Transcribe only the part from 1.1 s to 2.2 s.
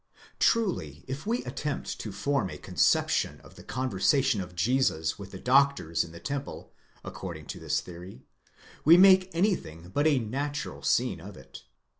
we attempt to